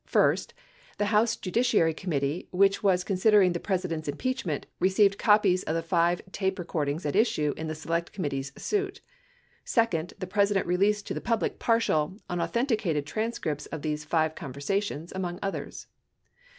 [0.07, 0.55] First,
[0.97, 5.83] the House Judiciary Committee, which was con sidering the President's impeachment, received copies of the
[5.83, 9.01] five tape recordings at issue in the Select Committee's suit.
[9.63, 15.11] Second, the Presi dent released to the public partial, unauthenticated transcripts of these five conversations,
[15.13, 15.85] among others.